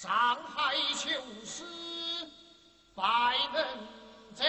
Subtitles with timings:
[0.00, 0.08] 上
[0.44, 1.10] 海求
[1.44, 1.64] 是
[2.94, 3.02] 拜
[3.52, 3.56] 能
[4.36, 4.44] 者，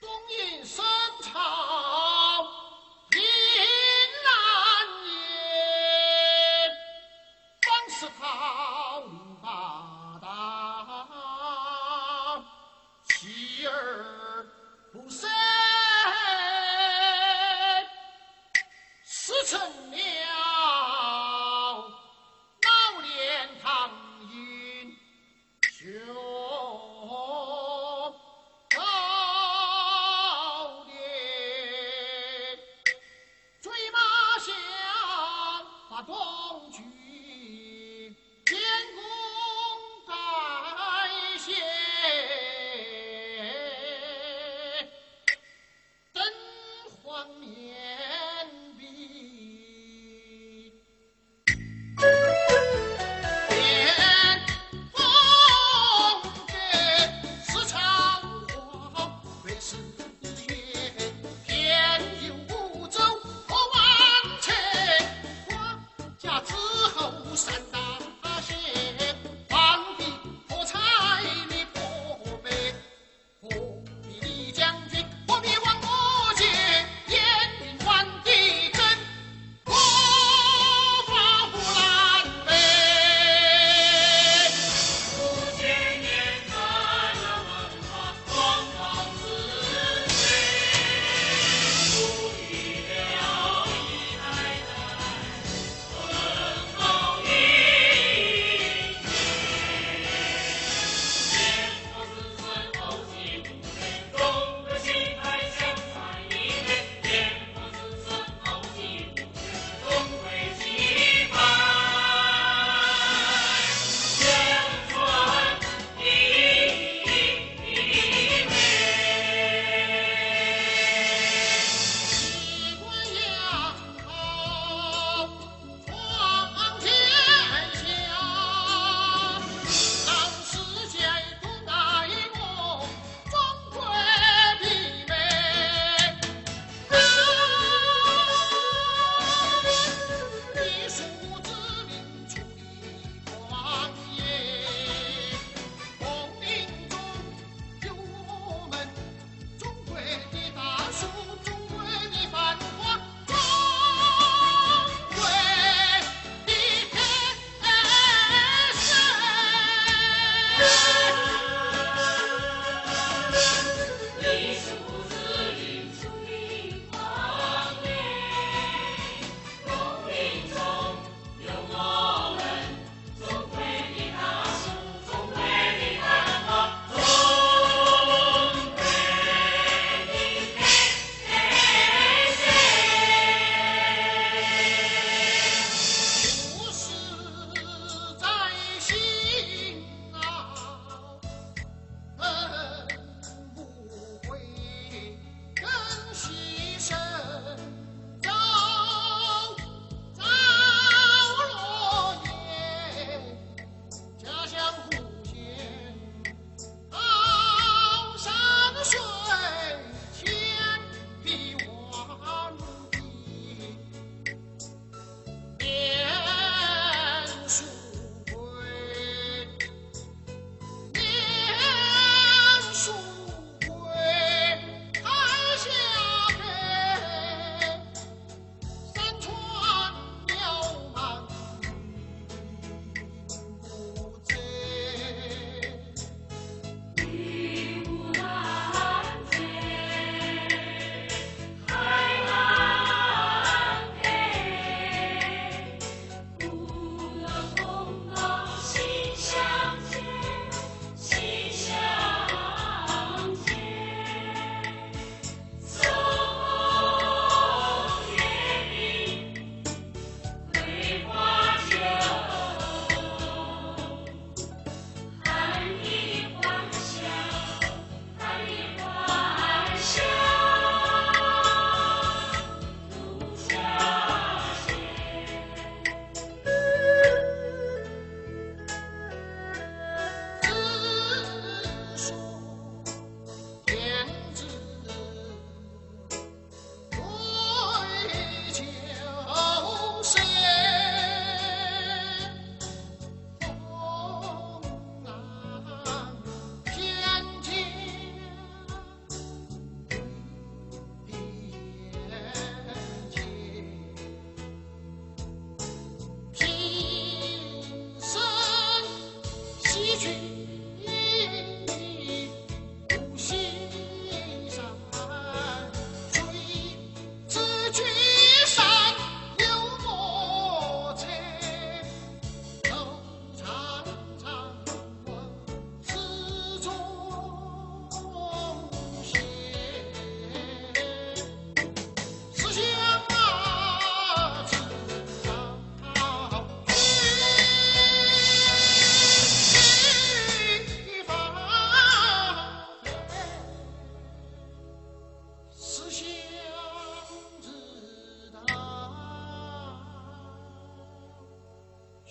[0.00, 0.82] 东瀛深
[1.20, 2.48] 草
[3.10, 3.20] 凭
[4.24, 4.32] 栏
[5.04, 5.12] 野，
[7.60, 8.22] 方是桃
[9.42, 9.44] 八
[10.22, 10.26] 大，
[13.04, 13.70] 妻儿
[14.94, 15.28] 不生，
[19.04, 20.21] 死成年。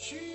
[0.01, 0.30] She